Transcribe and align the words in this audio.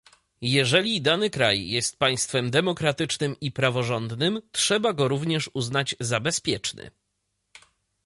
Jeżeli 0.43 1.01
dany 1.01 1.29
kraj 1.29 1.67
jest 1.67 1.99
państwem 1.99 2.51
demokratycznym 2.51 3.35
i 3.41 3.51
praworządnym, 3.51 4.41
trzeba 4.51 4.93
go 4.93 5.07
również 5.07 5.49
uznać 5.53 5.95
za 5.99 6.19
bezpieczny 6.19 6.91